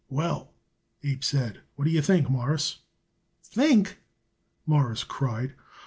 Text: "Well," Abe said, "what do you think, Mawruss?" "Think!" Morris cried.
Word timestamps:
"Well," 0.09 0.51
Abe 1.03 1.23
said, 1.23 1.59
"what 1.75 1.85
do 1.85 1.91
you 1.91 2.01
think, 2.01 2.27
Mawruss?" 2.27 2.79
"Think!" 3.43 3.99
Morris 4.65 5.03
cried. 5.03 5.53